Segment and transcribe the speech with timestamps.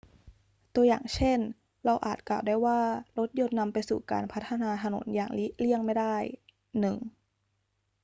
[0.75, 1.39] ตัวอย่างเช่น
[1.85, 2.79] เราอาจกล่าวได้ว่า
[3.17, 6.15] รถยนต์นำไปสู่การพัฒนาถนนอย่างเลี่ยงไม่ได้
[6.53, 6.85] 1